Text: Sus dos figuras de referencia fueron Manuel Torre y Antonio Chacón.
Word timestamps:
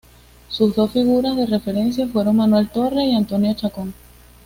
Sus 0.49 0.75
dos 0.75 0.89
figuras 0.89 1.35
de 1.35 1.45
referencia 1.45 2.07
fueron 2.07 2.37
Manuel 2.37 2.71
Torre 2.71 3.05
y 3.05 3.13
Antonio 3.13 3.53
Chacón. 3.53 3.93